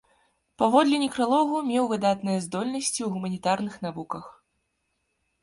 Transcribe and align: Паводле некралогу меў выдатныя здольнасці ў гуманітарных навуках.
Паводле 0.61 0.95
некралогу 1.03 1.57
меў 1.71 1.85
выдатныя 1.91 2.39
здольнасці 2.47 2.93
ў 3.03 3.09
гуманітарных 3.19 3.79
навуках. 3.87 4.25